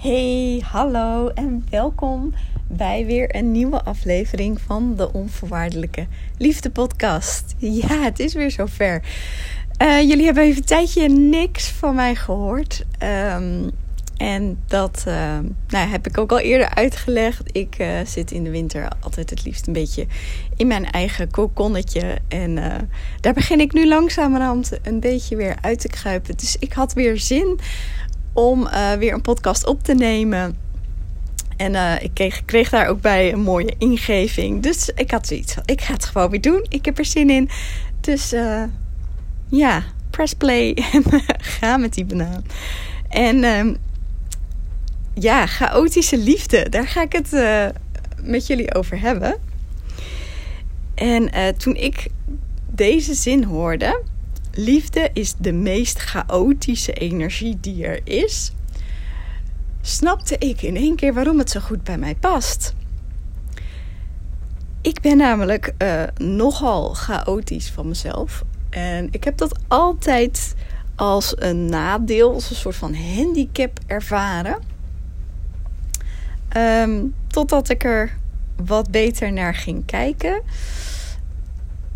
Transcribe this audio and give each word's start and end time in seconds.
Hey, 0.00 0.62
hallo 0.64 1.28
en 1.28 1.64
welkom 1.70 2.34
bij 2.68 3.06
weer 3.06 3.36
een 3.36 3.52
nieuwe 3.52 3.82
aflevering 3.82 4.60
van 4.60 4.96
de 4.96 5.12
Onvoorwaardelijke 5.12 6.06
Liefde 6.38 6.70
Podcast. 6.70 7.54
Ja, 7.58 8.00
het 8.02 8.18
is 8.18 8.34
weer 8.34 8.50
zover. 8.50 9.02
Uh, 9.82 10.00
jullie 10.00 10.24
hebben 10.24 10.42
even 10.42 10.56
een 10.56 10.66
tijdje 10.66 11.08
niks 11.08 11.68
van 11.68 11.94
mij 11.94 12.14
gehoord. 12.14 12.84
Um, 13.34 13.70
en 14.16 14.58
dat 14.66 15.04
uh, 15.08 15.38
nou, 15.68 15.88
heb 15.88 16.06
ik 16.06 16.18
ook 16.18 16.30
al 16.30 16.40
eerder 16.40 16.74
uitgelegd. 16.74 17.56
Ik 17.56 17.76
uh, 17.80 17.88
zit 18.06 18.30
in 18.30 18.44
de 18.44 18.50
winter 18.50 18.88
altijd 19.00 19.30
het 19.30 19.44
liefst 19.44 19.66
een 19.66 19.72
beetje 19.72 20.06
in 20.56 20.66
mijn 20.66 20.90
eigen 20.90 21.30
kokonnetje. 21.30 22.18
En 22.28 22.54
daar 23.20 23.34
begin 23.34 23.60
ik 23.60 23.72
nu 23.72 23.88
langzamerhand 23.88 24.78
een 24.82 25.00
beetje 25.00 25.36
weer 25.36 25.56
uit 25.60 25.80
te 25.80 25.88
kruipen. 25.88 26.36
Dus 26.36 26.56
ik 26.58 26.72
had 26.72 26.92
weer 26.92 27.18
zin 27.18 27.58
om 28.32 28.68
weer 28.98 29.12
een 29.12 29.22
podcast 29.22 29.66
op 29.66 29.82
te 29.82 29.94
nemen. 29.94 30.56
En 31.56 32.02
ik 32.02 32.42
kreeg, 32.46 32.70
daar 32.70 32.88
ook 32.88 33.00
bij 33.00 33.32
een 33.32 33.40
mooie 33.40 33.74
ingeving. 33.78 34.62
Dus 34.62 34.90
ik 34.94 35.10
had 35.10 35.26
zoiets 35.26 35.56
ik 35.64 35.80
ga 35.80 35.92
het 35.92 36.04
gewoon 36.04 36.30
weer 36.30 36.40
doen. 36.40 36.66
Ik 36.68 36.84
heb 36.84 36.98
er 36.98 37.04
zin 37.04 37.30
in. 37.30 37.48
Dus 38.00 38.34
ja, 39.48 39.82
press 40.10 40.34
play 40.34 40.74
en 40.92 41.02
ga 41.58 41.76
met 41.76 41.94
die 41.94 42.04
banaan. 42.04 42.44
En 43.08 43.44
ehm, 43.44 43.74
ja, 45.14 45.46
chaotische 45.46 46.18
liefde. 46.18 46.68
Daar 46.68 46.88
ga 46.88 47.02
ik 47.02 47.12
het 47.12 47.30
met 48.22 48.46
jullie 48.46 48.74
over 48.74 49.00
hebben. 49.00 49.38
En 50.94 51.30
toen 51.56 51.76
ik 51.76 52.06
deze 52.70 53.14
zin 53.14 53.44
hoorde: 53.44 54.02
Liefde 54.64 55.10
is 55.12 55.34
de 55.38 55.52
meest 55.52 55.98
chaotische 55.98 56.92
energie 56.92 57.58
die 57.60 57.86
er 57.86 58.00
is. 58.04 58.52
Snapte 59.80 60.38
ik 60.38 60.62
in 60.62 60.76
één 60.76 60.96
keer 60.96 61.14
waarom 61.14 61.38
het 61.38 61.50
zo 61.50 61.60
goed 61.60 61.84
bij 61.84 61.98
mij 61.98 62.14
past. 62.14 62.74
Ik 64.80 65.00
ben 65.00 65.16
namelijk 65.16 65.74
uh, 65.78 66.02
nogal 66.16 66.94
chaotisch 66.94 67.70
van 67.70 67.88
mezelf. 67.88 68.44
En 68.70 69.08
ik 69.10 69.24
heb 69.24 69.36
dat 69.36 69.58
altijd 69.68 70.54
als 70.96 71.34
een 71.38 71.66
nadeel, 71.66 72.32
als 72.32 72.50
een 72.50 72.56
soort 72.56 72.76
van 72.76 72.94
handicap 72.94 73.78
ervaren. 73.86 74.58
Um, 76.56 77.14
totdat 77.26 77.68
ik 77.68 77.84
er 77.84 78.16
wat 78.64 78.90
beter 78.90 79.32
naar 79.32 79.54
ging 79.54 79.84
kijken. 79.86 80.42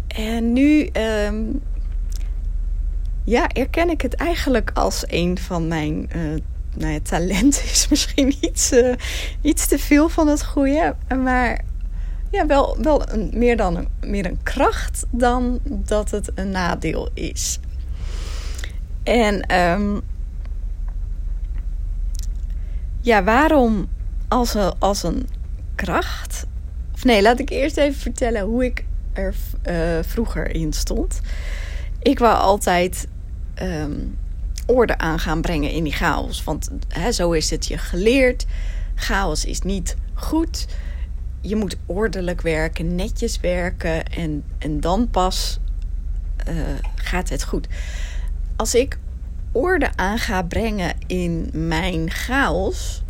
En 0.06 0.52
nu 0.52 0.90
um, 0.92 1.62
ja, 3.24 3.48
erken 3.48 3.90
ik 3.90 4.00
het 4.00 4.14
eigenlijk 4.14 4.70
als 4.74 5.04
een 5.06 5.38
van 5.38 5.68
mijn 5.68 6.08
uh, 6.16 6.22
nou 6.74 6.92
ja, 6.92 6.98
talenten. 7.02 7.64
Is 7.64 7.88
misschien 7.90 8.36
iets, 8.40 8.72
uh, 8.72 8.94
iets 9.40 9.66
te 9.66 9.78
veel 9.78 10.08
van 10.08 10.28
het 10.28 10.44
goede. 10.44 10.94
Maar 11.22 11.64
ja, 12.30 12.46
wel, 12.46 12.76
wel 12.82 13.10
een, 13.10 13.30
meer, 13.34 13.56
dan 13.56 13.76
een, 13.76 13.88
meer 14.00 14.26
een 14.26 14.42
kracht 14.42 15.06
dan 15.10 15.60
dat 15.64 16.10
het 16.10 16.30
een 16.34 16.50
nadeel 16.50 17.08
is. 17.14 17.58
En 19.02 19.60
um, 19.60 20.00
ja, 23.00 23.24
waarom 23.24 23.88
als 24.28 24.54
een, 24.54 24.72
als 24.78 25.02
een 25.02 25.28
kracht. 25.74 26.46
Of 26.94 27.04
nee, 27.04 27.22
laat 27.22 27.38
ik 27.38 27.50
eerst 27.50 27.76
even 27.76 28.00
vertellen 28.00 28.42
hoe 28.42 28.64
ik 28.64 28.84
er 29.12 29.34
uh, 29.68 29.98
vroeger 30.02 30.54
in 30.54 30.72
stond. 30.72 31.20
Ik 32.04 32.18
wou 32.18 32.36
altijd 32.36 33.08
um, 33.62 34.18
orde 34.66 34.98
aan 34.98 35.18
gaan 35.18 35.40
brengen 35.40 35.70
in 35.70 35.84
die 35.84 35.92
chaos. 35.92 36.44
Want 36.44 36.70
zo 37.10 37.32
is 37.32 37.50
het 37.50 37.66
je 37.66 37.78
geleerd. 37.78 38.46
Chaos 38.94 39.44
is 39.44 39.60
niet 39.60 39.96
goed. 40.14 40.66
Je 41.40 41.56
moet 41.56 41.76
ordelijk 41.86 42.40
werken, 42.40 42.94
netjes 42.94 43.40
werken. 43.40 44.04
En, 44.04 44.44
en 44.58 44.80
dan 44.80 45.10
pas 45.10 45.60
uh, 46.48 46.54
gaat 46.94 47.28
het 47.28 47.44
goed. 47.44 47.66
Als 48.56 48.74
ik 48.74 48.98
orde 49.52 49.96
aan 49.96 50.18
ga 50.18 50.42
brengen 50.42 50.94
in 51.06 51.50
mijn 51.52 52.10
chaos 52.10 53.04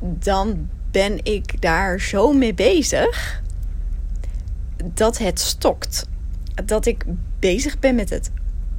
dan 0.00 0.68
ben 0.90 1.24
ik 1.24 1.60
daar 1.60 2.00
zo 2.00 2.32
mee 2.32 2.54
bezig 2.54 3.42
dat 4.84 5.18
het 5.18 5.40
stokt. 5.40 6.08
Dat 6.64 6.86
ik 6.86 7.04
bezig 7.40 7.78
ben 7.78 7.94
met 7.94 8.10
het 8.10 8.30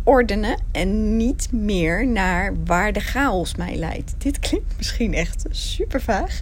ordenen 0.04 0.62
en 0.72 1.18
niet 1.18 1.52
meer 1.52 2.08
naar 2.08 2.54
waar 2.66 2.94
de 2.94 3.00
chaos 3.00 3.56
mij 3.56 3.76
leidt. 3.76 4.14
Dit 4.18 4.40
klinkt 4.40 4.78
misschien 4.78 5.14
echt 5.14 5.46
super 5.50 6.02
vaag. 6.02 6.42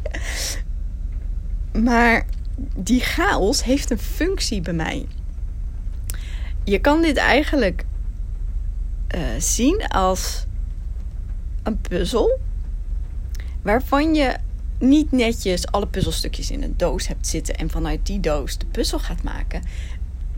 Maar 1.84 2.26
die 2.76 3.00
chaos 3.00 3.64
heeft 3.64 3.92
een 3.92 4.00
functie 4.00 4.62
bij 4.62 4.74
mij. 4.74 5.08
Je 6.64 6.80
kan 6.80 7.02
dit 7.02 7.18
eigenlijk 7.18 7.86
uh, 9.16 9.22
zien 9.38 9.88
als 9.88 10.46
een 11.64 11.82
puzzel 11.82 12.40
waarvan 13.62 14.16
je 14.16 14.36
niet 14.80 15.12
netjes 15.12 15.68
alle 15.68 15.88
puzzelstukjes 15.88 16.52
in 16.52 16.64
een 16.64 16.74
doos 16.78 17.08
hebt 17.08 17.28
zitten 17.28 17.56
en 17.56 17.70
vanuit 17.70 18.06
die 18.06 18.20
doos 18.20 18.58
de 18.58 18.66
puzzel 18.66 19.00
gaat 19.00 19.24
maken. 19.24 19.62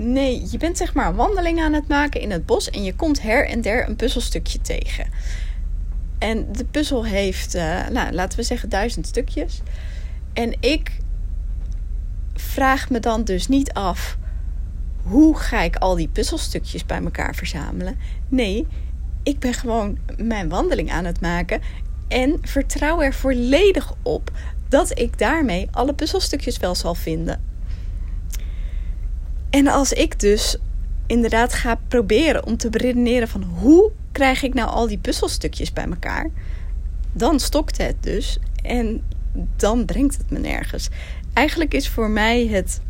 Nee, 0.03 0.43
je 0.51 0.57
bent 0.57 0.77
zeg 0.77 0.93
maar 0.93 1.07
een 1.07 1.15
wandeling 1.15 1.61
aan 1.61 1.73
het 1.73 1.87
maken 1.87 2.21
in 2.21 2.31
het 2.31 2.45
bos 2.45 2.69
en 2.69 2.83
je 2.83 2.95
komt 2.95 3.21
her 3.21 3.47
en 3.47 3.61
der 3.61 3.89
een 3.89 3.95
puzzelstukje 3.95 4.61
tegen. 4.61 5.05
En 6.19 6.51
de 6.51 6.65
puzzel 6.65 7.05
heeft, 7.05 7.55
uh, 7.55 7.87
nou, 7.87 8.11
laten 8.11 8.37
we 8.37 8.43
zeggen, 8.43 8.69
duizend 8.69 9.07
stukjes. 9.07 9.61
En 10.33 10.55
ik 10.59 10.91
vraag 12.33 12.89
me 12.89 12.99
dan 12.99 13.23
dus 13.23 13.47
niet 13.47 13.73
af 13.73 14.17
hoe 15.03 15.37
ga 15.37 15.61
ik 15.61 15.75
al 15.75 15.95
die 15.95 16.07
puzzelstukjes 16.07 16.85
bij 16.85 17.01
elkaar 17.01 17.35
verzamelen. 17.35 17.97
Nee, 18.27 18.67
ik 19.23 19.39
ben 19.39 19.53
gewoon 19.53 19.97
mijn 20.17 20.49
wandeling 20.49 20.91
aan 20.91 21.05
het 21.05 21.21
maken 21.21 21.61
en 22.07 22.37
vertrouw 22.41 23.01
er 23.01 23.13
volledig 23.13 23.93
op 24.01 24.31
dat 24.69 24.99
ik 24.99 25.17
daarmee 25.17 25.67
alle 25.71 25.93
puzzelstukjes 25.93 26.57
wel 26.57 26.75
zal 26.75 26.95
vinden. 26.95 27.50
En 29.51 29.67
als 29.67 29.93
ik 29.93 30.19
dus 30.19 30.57
inderdaad 31.07 31.53
ga 31.53 31.79
proberen 31.87 32.45
om 32.45 32.57
te 32.57 32.69
beredeneren 32.69 33.27
van 33.27 33.43
hoe 33.43 33.91
krijg 34.11 34.43
ik 34.43 34.53
nou 34.53 34.69
al 34.69 34.87
die 34.87 34.97
puzzelstukjes 34.97 35.73
bij 35.73 35.85
elkaar, 35.85 36.29
dan 37.13 37.39
stokt 37.39 37.77
het 37.77 37.95
dus 37.99 38.39
en 38.63 39.03
dan 39.55 39.85
brengt 39.85 40.17
het 40.17 40.29
me 40.29 40.39
nergens. 40.39 40.89
Eigenlijk 41.33 41.73
is 41.73 41.89
voor 41.89 42.09
mij 42.09 42.47
het, 42.47 42.81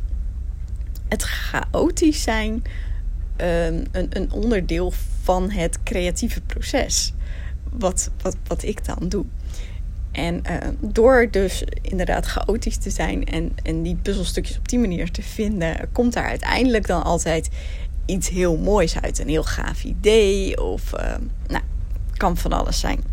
het 1.07 1.23
chaotisch 1.23 2.21
zijn 2.21 2.63
een, 3.37 3.87
een, 3.91 4.07
een 4.09 4.31
onderdeel 4.31 4.93
van 5.21 5.51
het 5.51 5.83
creatieve 5.83 6.41
proces 6.41 7.13
wat, 7.69 8.11
wat, 8.21 8.35
wat 8.47 8.63
ik 8.63 8.85
dan 8.85 9.09
doe. 9.09 9.25
En 10.11 10.41
uh, 10.49 10.57
door 10.79 11.27
dus 11.31 11.63
inderdaad 11.81 12.25
chaotisch 12.25 12.77
te 12.77 12.89
zijn 12.89 13.25
en, 13.25 13.55
en 13.63 13.81
die 13.81 13.95
puzzelstukjes 13.95 14.57
op 14.57 14.69
die 14.69 14.79
manier 14.79 15.11
te 15.11 15.21
vinden, 15.21 15.89
komt 15.91 16.13
daar 16.13 16.27
uiteindelijk 16.27 16.87
dan 16.87 17.03
altijd 17.03 17.49
iets 18.05 18.29
heel 18.29 18.57
moois 18.57 19.01
uit. 19.01 19.19
Een 19.19 19.27
heel 19.27 19.43
gaaf 19.43 19.83
idee 19.83 20.63
of 20.63 20.93
uh, 20.93 21.15
nou, 21.47 21.63
kan 22.17 22.37
van 22.37 22.51
alles 22.51 22.79
zijn. 22.79 23.03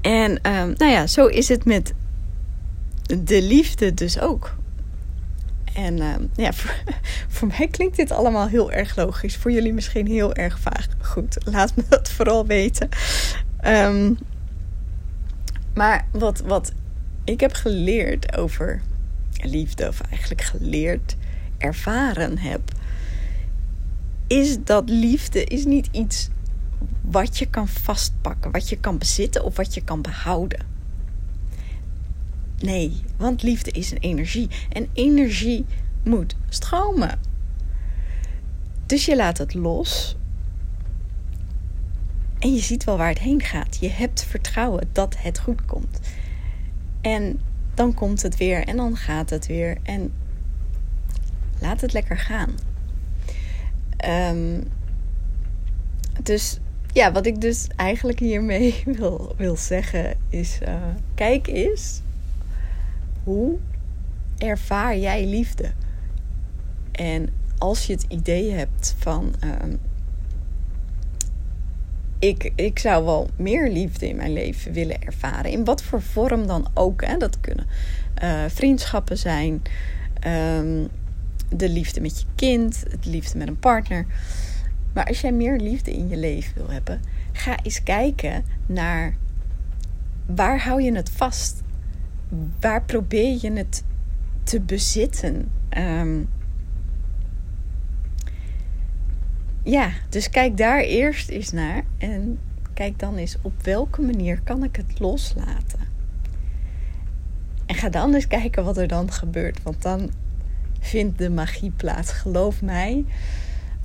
En 0.00 0.30
uh, 0.30 0.62
nou 0.76 0.90
ja, 0.90 1.06
zo 1.06 1.26
is 1.26 1.48
het 1.48 1.64
met 1.64 1.94
de 3.24 3.42
liefde 3.42 3.94
dus 3.94 4.20
ook. 4.20 4.54
En 5.74 5.96
ja, 6.34 6.52
voor, 6.58 6.74
voor, 7.28 7.48
mij 7.48 7.68
klinkt 7.68 7.96
dit 7.96 8.10
allemaal 8.10 8.48
heel 8.48 8.72
erg 8.72 8.96
logisch. 8.96 9.36
Voor 9.36 9.50
jullie 9.50 9.72
misschien 9.72 10.06
heel 10.06 10.34
erg 10.34 10.58
vaag. 10.58 10.86
Goed, 11.00 11.36
laat 11.44 11.76
me 11.76 11.82
dat 11.88 12.10
vooral 12.10 12.46
weten. 12.46 12.88
Um, 13.66 14.18
maar 15.74 16.06
wat, 16.10 16.40
wat 16.40 16.72
ik 17.24 17.40
heb 17.40 17.52
geleerd 17.52 18.36
over 18.36 18.82
liefde, 19.42 19.88
of 19.88 20.00
eigenlijk 20.00 20.42
geleerd, 20.42 21.16
ervaren 21.58 22.38
heb, 22.38 22.60
is 24.26 24.64
dat 24.64 24.88
liefde 24.90 25.44
is 25.44 25.64
niet 25.64 25.88
iets 25.90 26.28
wat 27.00 27.38
je 27.38 27.46
kan 27.46 27.68
vastpakken, 27.68 28.50
wat 28.50 28.68
je 28.68 28.76
kan 28.76 28.98
bezitten 28.98 29.44
of 29.44 29.56
wat 29.56 29.74
je 29.74 29.80
kan 29.80 30.02
behouden. 30.02 30.66
Nee, 32.58 33.02
want 33.16 33.42
liefde 33.42 33.70
is 33.70 33.90
een 33.90 33.98
energie. 33.98 34.48
En 34.68 34.88
energie 34.92 35.64
moet 36.02 36.36
stromen. 36.48 37.18
Dus 38.86 39.04
je 39.04 39.16
laat 39.16 39.38
het 39.38 39.54
los. 39.54 40.16
En 42.44 42.54
je 42.54 42.60
ziet 42.60 42.84
wel 42.84 42.96
waar 42.96 43.08
het 43.08 43.18
heen 43.18 43.40
gaat. 43.40 43.76
Je 43.80 43.90
hebt 43.90 44.24
vertrouwen 44.24 44.88
dat 44.92 45.16
het 45.18 45.38
goed 45.38 45.64
komt. 45.64 46.00
En 47.00 47.40
dan 47.74 47.94
komt 47.94 48.22
het 48.22 48.36
weer 48.36 48.64
en 48.64 48.76
dan 48.76 48.96
gaat 48.96 49.30
het 49.30 49.46
weer. 49.46 49.78
En 49.82 50.12
laat 51.60 51.80
het 51.80 51.92
lekker 51.92 52.18
gaan. 52.18 52.50
Um, 54.34 54.62
dus 56.22 56.58
ja, 56.92 57.12
wat 57.12 57.26
ik 57.26 57.40
dus 57.40 57.66
eigenlijk 57.76 58.18
hiermee 58.18 58.82
wil, 58.98 59.34
wil 59.36 59.56
zeggen 59.56 60.16
is: 60.28 60.58
uh, 60.68 60.74
kijk 61.14 61.46
eens 61.46 62.00
hoe 63.22 63.58
ervaar 64.38 64.98
jij 64.98 65.26
liefde? 65.26 65.72
En 66.92 67.28
als 67.58 67.86
je 67.86 67.92
het 67.92 68.04
idee 68.08 68.52
hebt 68.52 68.94
van. 68.98 69.34
Uh, 69.44 69.50
ik, 72.28 72.52
ik 72.54 72.78
zou 72.78 73.04
wel 73.04 73.28
meer 73.36 73.70
liefde 73.70 74.08
in 74.08 74.16
mijn 74.16 74.32
leven 74.32 74.72
willen 74.72 75.02
ervaren. 75.02 75.50
In 75.50 75.64
wat 75.64 75.82
voor 75.82 76.02
vorm 76.02 76.46
dan 76.46 76.66
ook. 76.74 77.04
Hè? 77.04 77.16
Dat 77.16 77.40
kunnen 77.40 77.66
uh, 78.22 78.44
vriendschappen 78.48 79.18
zijn. 79.18 79.62
Um, 80.58 80.88
de 81.48 81.68
liefde 81.68 82.00
met 82.00 82.20
je 82.20 82.26
kind. 82.34 82.84
De 83.00 83.10
liefde 83.10 83.38
met 83.38 83.48
een 83.48 83.58
partner. 83.58 84.06
Maar 84.92 85.06
als 85.06 85.20
jij 85.20 85.32
meer 85.32 85.58
liefde 85.58 85.92
in 85.92 86.08
je 86.08 86.16
leven 86.16 86.54
wil 86.54 86.70
hebben, 86.70 87.00
ga 87.32 87.56
eens 87.62 87.82
kijken 87.82 88.44
naar 88.66 89.16
waar 90.26 90.60
hou 90.60 90.82
je 90.82 90.94
het 90.94 91.10
vast? 91.10 91.62
Waar 92.60 92.82
probeer 92.82 93.38
je 93.40 93.52
het 93.52 93.84
te 94.42 94.60
bezitten? 94.60 95.50
Um, 95.78 96.28
ja, 99.64 99.90
dus 100.08 100.30
kijk 100.30 100.56
daar 100.56 100.80
eerst 100.80 101.28
eens 101.28 101.52
naar 101.52 101.84
en 101.98 102.38
kijk 102.74 102.98
dan 102.98 103.16
eens 103.16 103.36
op 103.42 103.62
welke 103.62 104.02
manier 104.02 104.40
kan 104.40 104.64
ik 104.64 104.76
het 104.76 104.98
loslaten. 105.00 105.80
En 107.66 107.74
ga 107.74 107.88
dan 107.88 108.14
eens 108.14 108.26
kijken 108.26 108.64
wat 108.64 108.76
er 108.76 108.88
dan 108.88 109.12
gebeurt, 109.12 109.62
want 109.62 109.82
dan 109.82 110.10
vindt 110.80 111.18
de 111.18 111.30
magie 111.30 111.70
plaats. 111.70 112.12
Geloof 112.12 112.62
mij, 112.62 113.04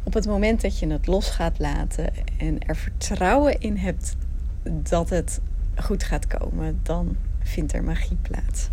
op 0.03 0.13
het 0.13 0.27
moment 0.27 0.61
dat 0.61 0.79
je 0.79 0.87
het 0.87 1.07
los 1.07 1.29
gaat 1.29 1.59
laten 1.59 2.11
en 2.37 2.59
er 2.59 2.75
vertrouwen 2.75 3.59
in 3.59 3.77
hebt 3.77 4.15
dat 4.63 5.09
het 5.09 5.41
goed 5.75 6.03
gaat 6.03 6.27
komen, 6.27 6.79
dan 6.83 7.15
vindt 7.43 7.73
er 7.73 7.83
magie 7.83 8.17
plaats. 8.21 8.69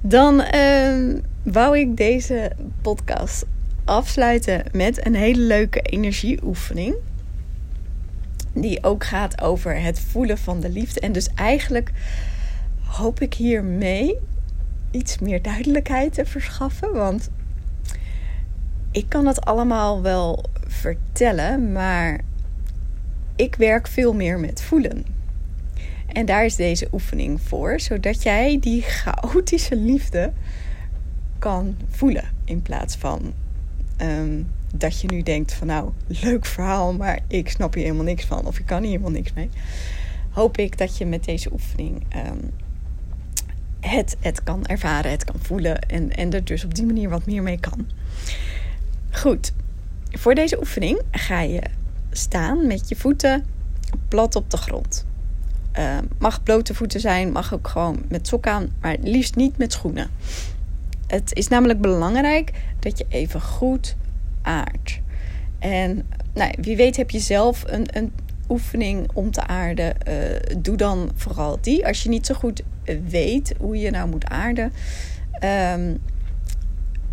Dan 0.00 0.44
uh, 0.54 1.20
wou 1.42 1.78
ik 1.78 1.96
deze 1.96 2.52
podcast 2.82 3.46
afsluiten 3.84 4.64
met 4.72 5.06
een 5.06 5.14
hele 5.14 5.40
leuke 5.40 5.80
energieoefening. 5.80 6.94
Die 8.52 8.84
ook 8.84 9.04
gaat 9.04 9.40
over 9.40 9.80
het 9.80 10.00
voelen 10.00 10.38
van 10.38 10.60
de 10.60 10.68
liefde. 10.68 11.00
En 11.00 11.12
dus 11.12 11.28
eigenlijk 11.34 11.90
hoop 12.82 13.20
ik 13.20 13.34
hiermee 13.34 14.18
iets 14.90 15.18
meer 15.18 15.42
duidelijkheid 15.42 16.14
te 16.14 16.24
verschaffen. 16.24 16.92
Want 16.92 17.30
ik 18.90 19.08
kan 19.08 19.26
het 19.26 19.44
allemaal 19.44 20.02
wel 20.02 20.44
vertellen, 20.66 21.72
maar 21.72 22.20
ik 23.36 23.54
werk 23.54 23.86
veel 23.86 24.12
meer 24.12 24.38
met 24.38 24.62
voelen. 24.62 25.04
En 26.06 26.26
daar 26.26 26.44
is 26.44 26.56
deze 26.56 26.88
oefening 26.92 27.40
voor, 27.40 27.80
zodat 27.80 28.22
jij 28.22 28.58
die 28.60 28.82
chaotische 28.82 29.76
liefde 29.76 30.32
kan 31.38 31.76
voelen 31.90 32.24
in 32.44 32.62
plaats 32.62 32.96
van 32.96 33.34
Ehm, 33.96 34.42
dat 34.74 35.00
je 35.00 35.08
nu 35.08 35.22
denkt 35.22 35.52
van 35.52 35.66
nou, 35.66 35.90
leuk 36.06 36.46
verhaal, 36.46 36.92
maar 36.92 37.18
ik 37.28 37.48
snap 37.48 37.74
hier 37.74 37.82
helemaal 37.82 38.04
niks 38.04 38.24
van. 38.24 38.46
Of 38.46 38.58
ik 38.58 38.66
kan 38.66 38.80
hier 38.80 38.90
helemaal 38.90 39.10
niks 39.10 39.32
mee. 39.32 39.48
Hoop 40.30 40.58
ik 40.58 40.78
dat 40.78 40.96
je 40.96 41.06
met 41.06 41.24
deze 41.24 41.52
oefening 41.52 42.04
ehm, 42.08 42.38
het, 43.80 44.16
het 44.20 44.42
kan 44.42 44.66
ervaren, 44.66 45.10
het 45.10 45.24
kan 45.24 45.36
voelen. 45.40 45.80
En, 45.80 46.10
en 46.10 46.32
er 46.32 46.44
dus 46.44 46.64
op 46.64 46.74
die 46.74 46.86
manier 46.86 47.08
wat 47.08 47.26
meer 47.26 47.42
mee 47.42 47.60
kan. 47.60 47.86
Goed, 49.10 49.52
voor 50.10 50.34
deze 50.34 50.58
oefening 50.58 51.00
ga 51.10 51.40
je 51.40 51.62
staan 52.10 52.66
met 52.66 52.88
je 52.88 52.96
voeten 52.96 53.44
plat 54.08 54.36
op 54.36 54.50
de 54.50 54.56
grond. 54.56 55.06
Uh, 55.78 55.98
mag 56.18 56.42
blote 56.42 56.74
voeten 56.74 57.00
zijn, 57.00 57.32
mag 57.32 57.54
ook 57.54 57.68
gewoon 57.68 58.02
met 58.08 58.26
sok 58.26 58.46
aan, 58.46 58.68
maar 58.80 58.96
liefst 59.00 59.36
niet 59.36 59.56
met 59.58 59.72
schoenen. 59.72 60.10
Het 61.06 61.34
is 61.34 61.48
namelijk 61.48 61.80
belangrijk 61.80 62.50
dat 62.78 62.98
je 62.98 63.06
even 63.08 63.40
goed 63.40 63.96
aardt. 64.42 65.00
En 65.58 66.08
nou, 66.34 66.54
wie 66.60 66.76
weet 66.76 66.96
heb 66.96 67.10
je 67.10 67.18
zelf 67.18 67.64
een, 67.66 67.96
een 67.96 68.12
oefening 68.48 69.08
om 69.14 69.30
te 69.30 69.46
aarden. 69.46 69.94
Uh, 70.08 70.14
doe 70.58 70.76
dan 70.76 71.10
vooral 71.14 71.58
die. 71.60 71.86
Als 71.86 72.02
je 72.02 72.08
niet 72.08 72.26
zo 72.26 72.34
goed 72.34 72.62
weet 73.08 73.54
hoe 73.58 73.78
je 73.78 73.90
nou 73.90 74.08
moet 74.08 74.26
aarden. 74.26 74.72
Um, 75.74 75.98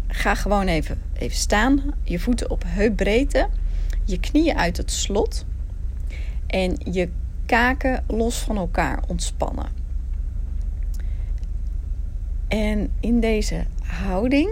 ga 0.08 0.36
gewoon 0.36 0.68
even, 0.68 1.02
even 1.14 1.38
staan. 1.38 1.82
Je 2.04 2.20
voeten 2.20 2.50
op 2.50 2.64
heupbreedte. 2.68 3.48
Je 4.06 4.20
knieën 4.20 4.58
uit 4.58 4.78
het 4.78 4.92
slot. 4.92 5.46
En 6.48 6.78
je 6.92 7.10
kaken 7.46 8.04
los 8.08 8.38
van 8.38 8.58
elkaar 8.58 9.04
ontspannen. 9.08 9.66
En 12.48 12.92
in 13.00 13.20
deze 13.20 13.66
houding 13.92 14.50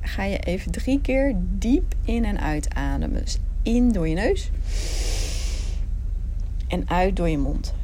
ga 0.00 0.24
je 0.24 0.38
even 0.38 0.72
drie 0.72 1.00
keer 1.00 1.34
diep 1.36 1.94
in 2.04 2.24
en 2.24 2.40
uit 2.40 2.74
ademen. 2.74 3.22
Dus 3.24 3.38
in 3.62 3.92
door 3.92 4.08
je 4.08 4.14
neus 4.14 4.50
en 6.68 6.88
uit 6.88 7.16
door 7.16 7.28
je 7.28 7.38
mond. 7.38 7.74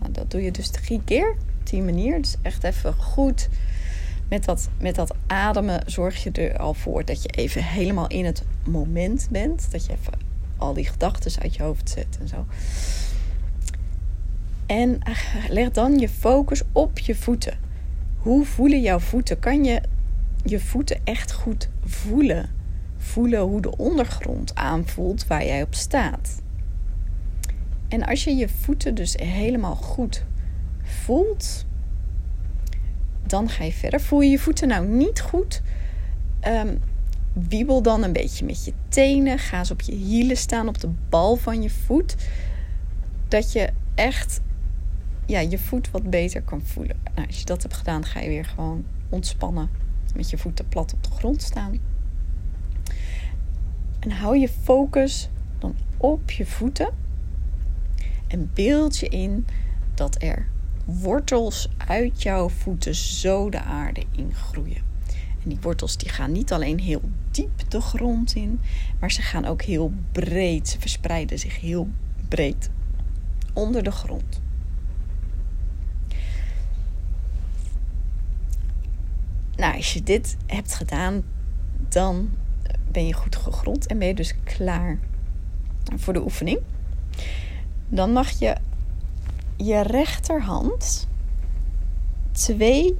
Nou, 0.00 0.12
dat 0.12 0.30
doe 0.30 0.42
je 0.42 0.50
dus 0.50 0.70
drie 0.70 1.00
keer 1.04 1.30
op 1.30 1.66
die 1.70 1.82
manier. 1.82 2.20
Dus 2.20 2.36
echt 2.42 2.64
even 2.64 2.94
goed 2.94 3.48
met 4.28 4.44
dat, 4.44 4.68
met 4.78 4.94
dat 4.94 5.14
ademen 5.26 5.82
zorg 5.86 6.22
je 6.22 6.30
er 6.30 6.58
al 6.58 6.74
voor 6.74 7.04
dat 7.04 7.22
je 7.22 7.28
even 7.28 7.64
helemaal 7.64 8.06
in 8.06 8.24
het 8.24 8.42
moment 8.64 9.28
bent. 9.30 9.70
Dat 9.70 9.86
je 9.86 9.92
even 9.92 10.12
al 10.56 10.74
die 10.74 10.86
gedachten 10.86 11.42
uit 11.42 11.54
je 11.54 11.62
hoofd 11.62 11.90
zet 11.90 12.18
en 12.20 12.28
zo. 12.28 12.46
En 14.66 14.98
leg 15.48 15.70
dan 15.70 15.98
je 15.98 16.08
focus 16.08 16.62
op 16.72 16.98
je 16.98 17.14
voeten. 17.14 17.63
Hoe 18.24 18.44
voelen 18.44 18.80
jouw 18.80 18.98
voeten? 18.98 19.38
Kan 19.38 19.64
je 19.64 19.80
je 20.44 20.60
voeten 20.60 21.00
echt 21.04 21.32
goed 21.32 21.68
voelen? 21.84 22.50
Voelen 22.96 23.40
hoe 23.40 23.60
de 23.60 23.76
ondergrond 23.76 24.54
aanvoelt 24.54 25.26
waar 25.26 25.44
jij 25.44 25.62
op 25.62 25.74
staat. 25.74 26.42
En 27.88 28.04
als 28.06 28.24
je 28.24 28.34
je 28.34 28.48
voeten 28.48 28.94
dus 28.94 29.14
helemaal 29.22 29.74
goed 29.74 30.24
voelt, 30.82 31.66
dan 33.26 33.48
ga 33.48 33.64
je 33.64 33.72
verder. 33.72 34.00
Voel 34.00 34.20
je 34.20 34.30
je 34.30 34.38
voeten 34.38 34.68
nou 34.68 34.86
niet 34.86 35.20
goed? 35.20 35.62
Um, 36.48 36.80
wiebel 37.32 37.82
dan 37.82 38.02
een 38.02 38.12
beetje 38.12 38.44
met 38.44 38.64
je 38.64 38.72
tenen. 38.88 39.38
Ga 39.38 39.58
eens 39.58 39.70
op 39.70 39.80
je 39.80 39.94
hielen 39.94 40.36
staan, 40.36 40.68
op 40.68 40.80
de 40.80 40.90
bal 41.08 41.36
van 41.36 41.62
je 41.62 41.70
voet. 41.70 42.16
Dat 43.28 43.52
je 43.52 43.68
echt 43.94 44.40
ja, 45.26 45.40
je 45.40 45.58
voet 45.58 45.90
wat 45.90 46.10
beter 46.10 46.42
kan 46.42 46.62
voelen. 46.62 46.96
Nou, 47.14 47.26
als 47.26 47.38
je 47.38 47.44
dat 47.44 47.62
hebt 47.62 47.74
gedaan, 47.74 48.04
ga 48.04 48.20
je 48.20 48.28
weer 48.28 48.44
gewoon 48.44 48.84
ontspannen. 49.08 49.68
Met 50.14 50.30
je 50.30 50.38
voeten 50.38 50.68
plat 50.68 50.92
op 50.92 51.04
de 51.04 51.10
grond 51.10 51.42
staan. 51.42 51.78
En 54.00 54.10
hou 54.10 54.38
je 54.38 54.48
focus 54.48 55.28
dan 55.58 55.74
op 55.96 56.30
je 56.30 56.46
voeten. 56.46 56.90
En 58.26 58.50
beeld 58.54 58.96
je 58.96 59.08
in 59.08 59.46
dat 59.94 60.22
er 60.22 60.46
wortels 60.84 61.68
uit 61.76 62.22
jouw 62.22 62.48
voeten 62.48 62.94
zo 62.94 63.50
de 63.50 63.60
aarde 63.60 64.02
ingroeien. 64.10 64.82
En 65.42 65.48
die 65.48 65.58
wortels 65.60 65.96
die 65.96 66.08
gaan 66.08 66.32
niet 66.32 66.52
alleen 66.52 66.80
heel 66.80 67.02
diep 67.30 67.70
de 67.70 67.80
grond 67.80 68.34
in, 68.34 68.60
maar 69.00 69.12
ze 69.12 69.22
gaan 69.22 69.44
ook 69.44 69.62
heel 69.62 69.92
breed. 70.12 70.68
Ze 70.68 70.80
verspreiden 70.80 71.38
zich 71.38 71.60
heel 71.60 71.88
breed 72.28 72.70
onder 73.52 73.82
de 73.82 73.90
grond. 73.90 74.40
Nou, 79.64 79.76
als 79.76 79.92
je 79.92 80.02
dit 80.02 80.36
hebt 80.46 80.74
gedaan, 80.74 81.22
dan 81.88 82.30
ben 82.90 83.06
je 83.06 83.12
goed 83.12 83.36
gegrond 83.36 83.86
en 83.86 83.98
ben 83.98 84.08
je 84.08 84.14
dus 84.14 84.34
klaar 84.42 84.98
voor 85.96 86.12
de 86.12 86.22
oefening. 86.22 86.60
Dan 87.88 88.12
mag 88.12 88.30
je 88.30 88.56
je 89.56 89.80
rechterhand 89.80 91.08
twee 92.32 92.96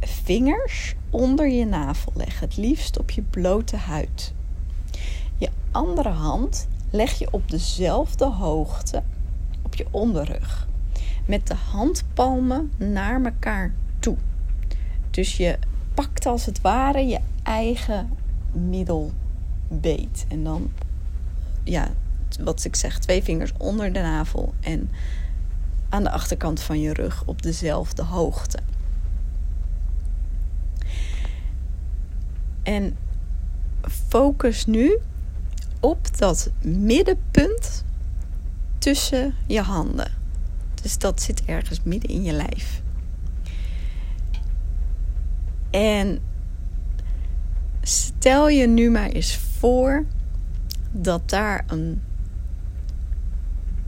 vingers 0.00 0.94
onder 1.10 1.48
je 1.48 1.64
navel 1.64 2.12
leggen, 2.14 2.48
het 2.48 2.56
liefst 2.56 2.98
op 2.98 3.10
je 3.10 3.22
blote 3.22 3.76
huid. 3.76 4.32
Je 5.36 5.48
andere 5.70 6.08
hand 6.08 6.68
leg 6.90 7.18
je 7.18 7.32
op 7.32 7.50
dezelfde 7.50 8.24
hoogte 8.24 9.02
op 9.62 9.74
je 9.74 9.86
onderrug, 9.90 10.68
met 11.26 11.46
de 11.46 11.54
handpalmen 11.54 12.72
naar 12.76 13.24
elkaar 13.24 13.74
toe. 13.98 14.16
Dus 15.10 15.36
je 15.36 15.58
pakt 15.94 16.26
als 16.26 16.46
het 16.46 16.60
ware 16.60 17.06
je 17.06 17.18
eigen 17.42 18.10
middelbeet. 18.52 20.24
En 20.28 20.44
dan, 20.44 20.70
ja, 21.62 21.88
wat 22.40 22.64
ik 22.64 22.76
zeg, 22.76 22.98
twee 22.98 23.22
vingers 23.22 23.52
onder 23.58 23.92
de 23.92 24.00
navel 24.00 24.54
en 24.60 24.90
aan 25.88 26.02
de 26.02 26.10
achterkant 26.10 26.60
van 26.60 26.80
je 26.80 26.92
rug 26.92 27.22
op 27.26 27.42
dezelfde 27.42 28.02
hoogte. 28.02 28.58
En 32.62 32.96
focus 34.08 34.66
nu 34.66 34.98
op 35.80 36.18
dat 36.18 36.50
middenpunt 36.62 37.84
tussen 38.78 39.34
je 39.46 39.60
handen. 39.60 40.12
Dus 40.82 40.98
dat 40.98 41.22
zit 41.22 41.44
ergens 41.44 41.80
midden 41.82 42.10
in 42.10 42.22
je 42.22 42.32
lijf. 42.32 42.82
En 45.70 46.18
stel 47.82 48.48
je 48.48 48.66
nu 48.66 48.90
maar 48.90 49.08
eens 49.08 49.36
voor 49.36 50.04
dat 50.92 51.30
daar 51.30 51.64
een, 51.66 52.02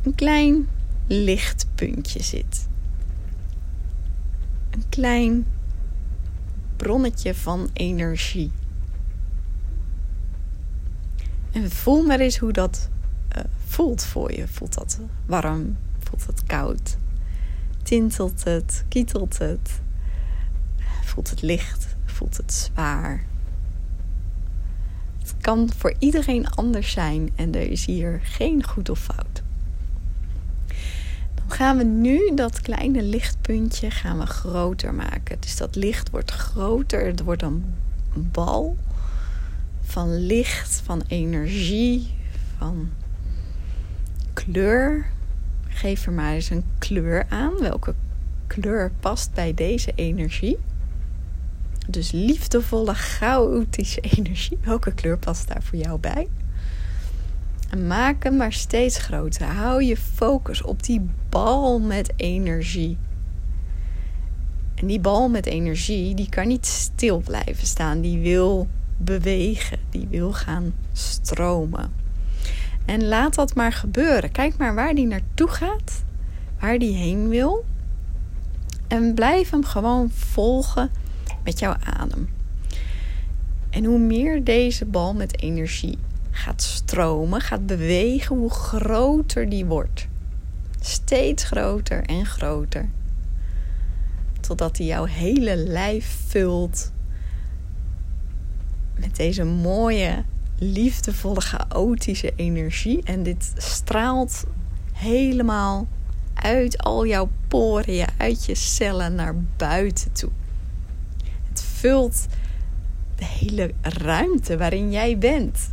een 0.03 0.15
klein 0.15 0.69
lichtpuntje 1.07 2.23
zit. 2.23 2.69
Een 4.71 4.85
klein 4.89 5.47
bronnetje 6.77 7.35
van 7.35 7.71
energie. 7.73 8.51
En 11.53 11.71
voel 11.71 12.03
maar 12.03 12.21
eens 12.21 12.39
hoe 12.39 12.53
dat 12.53 12.89
uh, 13.37 13.43
voelt 13.67 14.05
voor 14.05 14.33
je. 14.33 14.49
Voelt 14.49 14.75
dat 14.75 15.01
warm? 15.27 15.77
Voelt 15.99 16.27
het 16.27 16.45
koud? 16.45 16.97
Tintelt 17.83 18.45
het? 18.45 18.85
Kietelt 18.89 19.39
het? 19.39 19.81
Voelt 21.13 21.31
het 21.31 21.43
licht? 21.43 21.97
Voelt 22.05 22.37
het 22.37 22.53
zwaar? 22.53 23.25
Het 25.19 25.35
kan 25.41 25.71
voor 25.77 25.95
iedereen 25.99 26.51
anders 26.51 26.93
zijn 26.93 27.31
en 27.35 27.55
er 27.55 27.71
is 27.71 27.85
hier 27.85 28.21
geen 28.23 28.65
goed 28.65 28.89
of 28.89 28.99
fout. 28.99 29.43
Dan 31.35 31.51
gaan 31.51 31.77
we 31.77 31.85
nu 31.85 32.35
dat 32.35 32.61
kleine 32.61 33.03
lichtpuntje 33.03 33.91
gaan 33.91 34.19
we 34.19 34.27
groter 34.27 34.95
maken. 34.95 35.41
Dus 35.41 35.57
dat 35.57 35.75
licht 35.75 36.11
wordt 36.11 36.31
groter, 36.31 37.07
het 37.07 37.23
wordt 37.23 37.43
een 37.43 37.75
bal 38.15 38.77
van 39.81 40.17
licht, 40.17 40.83
van 40.85 41.03
energie, 41.07 42.15
van 42.59 42.91
kleur. 44.33 45.07
Geef 45.69 46.07
er 46.07 46.13
maar 46.13 46.33
eens 46.33 46.51
een 46.51 46.65
kleur 46.79 47.27
aan. 47.29 47.59
Welke 47.59 47.95
kleur 48.47 48.93
past 49.01 49.33
bij 49.33 49.55
deze 49.55 49.93
energie? 49.95 50.59
Dus 51.89 52.11
liefdevolle, 52.11 52.95
chaotische 52.95 54.01
energie. 54.17 54.59
Welke 54.63 54.93
kleur 54.93 55.19
past 55.19 55.49
daar 55.49 55.63
voor 55.63 55.79
jou 55.79 55.99
bij? 55.99 56.29
En 57.71 57.87
maak 57.87 58.23
hem 58.23 58.37
maar 58.37 58.53
steeds 58.53 58.99
groter. 58.99 59.47
Hou 59.47 59.83
je 59.83 59.97
focus 59.97 60.63
op 60.63 60.83
die 60.83 61.09
bal 61.29 61.81
met 61.81 62.13
energie. 62.17 62.99
En 64.75 64.87
die 64.87 65.01
bal 65.01 65.29
met 65.29 65.47
energie, 65.47 66.15
die 66.15 66.29
kan 66.29 66.47
niet 66.49 66.67
stil 66.67 67.19
blijven 67.19 67.67
staan. 67.67 68.01
Die 68.01 68.19
wil 68.19 68.69
bewegen. 68.97 69.79
Die 69.91 70.07
wil 70.11 70.33
gaan 70.33 70.75
stromen. 70.93 71.93
En 72.85 73.05
laat 73.05 73.35
dat 73.35 73.55
maar 73.55 73.73
gebeuren. 73.73 74.31
Kijk 74.31 74.57
maar 74.57 74.75
waar 74.75 74.95
die 74.95 75.07
naartoe 75.07 75.49
gaat. 75.49 76.05
Waar 76.61 76.79
die 76.79 76.95
heen 76.95 77.29
wil. 77.29 77.65
En 78.89 79.15
blijf 79.15 79.51
hem 79.51 79.65
gewoon 79.65 80.11
volgen 80.11 80.91
met 81.45 81.59
jouw 81.59 81.77
adem. 81.85 82.29
En 83.71 83.85
hoe 83.85 83.99
meer 83.99 84.45
deze 84.45 84.85
bal 84.85 85.15
met 85.15 85.41
energie 85.41 85.99
gaat 86.31 86.63
stromen, 86.63 87.41
gaat 87.41 87.67
bewegen, 87.67 88.37
hoe 88.37 88.51
groter 88.51 89.49
die 89.49 89.65
wordt. 89.65 90.07
Steeds 90.81 91.45
groter 91.45 92.05
en 92.05 92.27
groter. 92.27 92.89
Totdat 94.41 94.77
hij 94.77 94.87
jouw 94.87 95.05
hele 95.05 95.57
lijf 95.57 96.17
vult 96.27 96.93
met 98.99 99.17
deze 99.17 99.45
mooie, 99.45 100.25
liefdevolle, 100.59 101.41
chaotische 101.41 102.33
energie. 102.37 103.03
En 103.03 103.23
dit 103.23 103.53
straalt 103.57 104.45
helemaal 104.93 105.87
uit 106.35 106.79
al 106.79 107.07
jouw 107.07 107.29
poren, 107.49 108.07
uit 108.17 108.45
je 108.45 108.55
cellen 108.55 109.15
naar 109.15 109.35
buiten 109.57 110.13
toe. 110.13 110.31
Vult 111.83 112.27
de 113.15 113.25
hele 113.25 113.75
ruimte 113.81 114.57
waarin 114.57 114.91
jij 114.91 115.19
bent. 115.19 115.73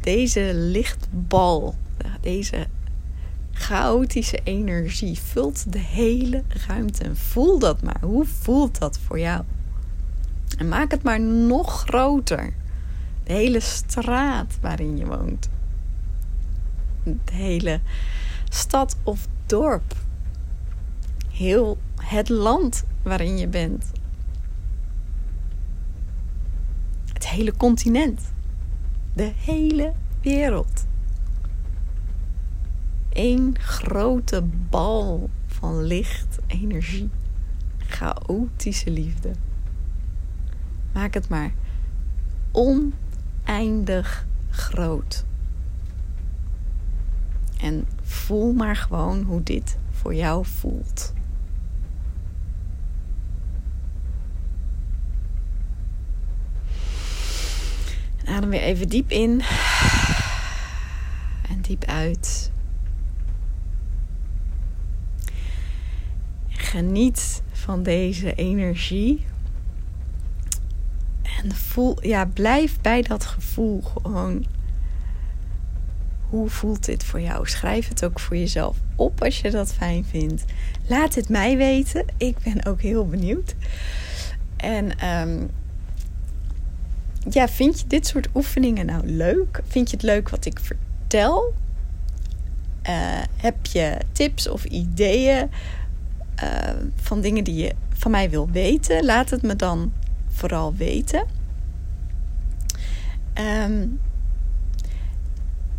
Deze 0.00 0.50
lichtbal, 0.54 1.74
deze 2.20 2.66
chaotische 3.52 4.40
energie 4.44 5.18
vult 5.18 5.72
de 5.72 5.78
hele 5.78 6.42
ruimte. 6.66 7.14
Voel 7.14 7.58
dat 7.58 7.82
maar. 7.82 8.00
Hoe 8.00 8.24
voelt 8.24 8.78
dat 8.78 8.98
voor 8.98 9.18
jou? 9.18 9.44
En 10.58 10.68
maak 10.68 10.90
het 10.90 11.02
maar 11.02 11.20
nog 11.20 11.80
groter. 11.80 12.54
De 13.24 13.32
hele 13.32 13.60
straat 13.60 14.58
waarin 14.60 14.96
je 14.96 15.06
woont. 15.06 15.48
De 17.04 17.32
hele 17.32 17.80
stad 18.48 18.96
of 19.02 19.26
dorp. 19.46 19.94
Heel 21.30 21.78
het 22.00 22.28
land 22.28 22.84
waarin 23.02 23.38
je 23.38 23.48
bent. 23.48 23.84
Het 27.16 27.25
hele 27.36 27.56
continent. 27.56 28.20
De 29.14 29.32
hele 29.36 29.92
wereld. 30.20 30.86
Eén 33.12 33.56
grote 33.58 34.42
bal 34.70 35.30
van 35.46 35.82
licht, 35.82 36.38
energie, 36.46 37.10
chaotische 37.78 38.90
liefde. 38.90 39.30
Maak 40.92 41.14
het 41.14 41.28
maar 41.28 41.52
oneindig 42.52 44.26
groot. 44.50 45.24
En 47.60 47.86
voel 48.02 48.52
maar 48.52 48.76
gewoon 48.76 49.22
hoe 49.22 49.42
dit 49.42 49.78
voor 49.90 50.14
jou 50.14 50.46
voelt. 50.46 51.12
Adem 58.36 58.50
weer 58.50 58.62
even 58.62 58.88
diep 58.88 59.10
in 59.10 59.42
en 61.48 61.60
diep 61.60 61.84
uit. 61.84 62.50
Geniet 66.48 67.42
van 67.52 67.82
deze 67.82 68.34
energie 68.34 69.24
en 71.22 71.54
voel, 71.54 72.06
ja, 72.06 72.26
blijf 72.26 72.80
bij 72.80 73.02
dat 73.02 73.24
gevoel 73.24 73.82
gewoon. 73.82 74.46
Hoe 76.28 76.48
voelt 76.48 76.84
dit 76.84 77.04
voor 77.04 77.20
jou? 77.20 77.48
Schrijf 77.48 77.88
het 77.88 78.04
ook 78.04 78.20
voor 78.20 78.36
jezelf 78.36 78.76
op 78.96 79.22
als 79.22 79.40
je 79.40 79.50
dat 79.50 79.74
fijn 79.74 80.04
vindt. 80.04 80.44
Laat 80.86 81.14
het 81.14 81.28
mij 81.28 81.56
weten. 81.56 82.04
Ik 82.16 82.38
ben 82.38 82.66
ook 82.66 82.80
heel 82.80 83.08
benieuwd. 83.08 83.54
En 84.56 85.06
um, 85.08 85.50
ja, 87.30 87.48
vind 87.48 87.80
je 87.80 87.86
dit 87.86 88.06
soort 88.06 88.28
oefeningen 88.34 88.86
nou 88.86 89.06
leuk? 89.06 89.62
Vind 89.66 89.90
je 89.90 89.96
het 89.96 90.04
leuk 90.04 90.28
wat 90.28 90.44
ik 90.44 90.60
vertel? 90.60 91.54
Uh, 92.88 93.22
heb 93.36 93.66
je 93.66 93.96
tips 94.12 94.48
of 94.48 94.64
ideeën 94.64 95.50
uh, 96.42 96.50
van 96.96 97.20
dingen 97.20 97.44
die 97.44 97.54
je 97.54 97.74
van 97.88 98.10
mij 98.10 98.30
wil 98.30 98.50
weten? 98.50 99.04
Laat 99.04 99.30
het 99.30 99.42
me 99.42 99.56
dan 99.56 99.92
vooral 100.28 100.74
weten. 100.74 101.24
Um, 103.38 104.00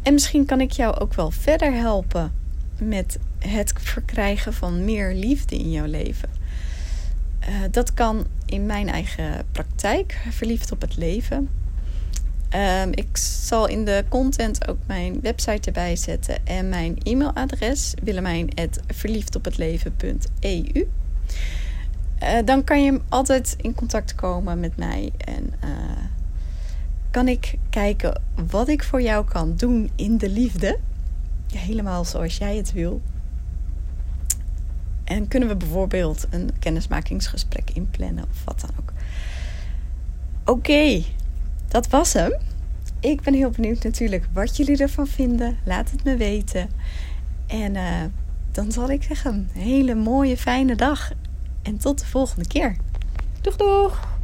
en 0.02 0.14
misschien 0.14 0.46
kan 0.46 0.62
ik 0.62 0.72
jou 0.72 1.00
ook 1.00 1.14
wel 1.14 1.32
verder 1.32 1.74
helpen 1.74 2.32
met 2.80 3.20
het 3.40 3.74
verkrijgen 3.80 4.54
van 4.54 4.86
meer 4.86 5.14
liefde 5.14 5.58
in 5.58 5.72
jouw 5.72 5.86
leven. 5.86 6.37
Uh, 7.48 7.54
dat 7.72 7.94
kan 7.94 8.26
in 8.46 8.66
mijn 8.66 8.90
eigen 8.90 9.46
praktijk, 9.52 10.22
verliefd 10.30 10.72
op 10.72 10.82
het 10.82 10.98
leven. 10.98 11.50
Um, 12.56 12.90
ik 12.92 13.18
zal 13.18 13.68
in 13.68 13.86
de 13.86 14.06
content 14.10 14.68
ook 14.68 14.78
mijn 14.86 15.22
website 15.22 15.68
erbij 15.68 15.96
zetten 15.96 16.46
en 16.46 16.70
mijn 16.70 16.98
e-mailadres 17.04 17.94
willemijn@verliefdophetleven.eu. 18.04 20.88
Uh, 22.24 22.38
dan 22.46 22.64
kan 22.64 22.84
je 22.84 23.02
altijd 23.10 23.56
in 23.62 23.76
contact 23.76 24.16
komen 24.16 24.60
met 24.60 24.78
mij 24.78 25.12
en 25.18 25.54
uh, 25.64 25.70
kan 27.12 27.28
ik 27.28 27.54
kijken 27.70 28.22
wat 28.48 28.68
ik 28.68 28.84
voor 28.84 29.02
jou 29.02 29.26
kan 29.26 29.56
doen 29.56 29.90
in 29.96 30.18
de 30.18 30.30
liefde. 30.30 30.80
Helemaal 31.54 32.06
zoals 32.06 32.38
jij 32.38 32.56
het 32.56 32.74
wil. 32.74 33.02
En 35.08 35.28
kunnen 35.28 35.50
we 35.50 35.56
bijvoorbeeld 35.56 36.28
een 36.30 36.50
kennismakingsgesprek 36.60 37.70
inplannen 37.74 38.24
of 38.24 38.44
wat 38.46 38.60
dan 38.62 38.70
ook. 38.80 38.94
Oké, 40.46 41.04
dat 41.68 41.88
was 41.88 42.14
hem. 42.14 42.38
Ik 43.00 43.22
ben 43.22 43.34
heel 43.34 43.50
benieuwd 43.50 43.84
natuurlijk 43.84 44.28
wat 44.34 44.58
jullie 44.58 44.78
ervan 44.78 45.08
vinden. 45.08 45.58
Laat 45.64 45.92
het 45.92 46.04
me 46.04 46.18
weten. 46.18 46.70
En 47.48 47.76
uh, 47.76 48.04
dan 48.52 48.72
zal 48.72 48.90
ik 48.90 49.04
zeggen, 49.04 49.34
een 49.34 49.62
hele 49.62 49.96
mooie, 49.96 50.38
fijne 50.38 50.76
dag. 50.76 51.12
En 51.62 51.78
tot 51.78 52.00
de 52.00 52.06
volgende 52.06 52.48
keer. 52.48 52.76
Doeg, 53.42 53.56
doeg! 53.56 54.17